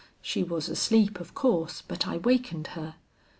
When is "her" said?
2.69-2.95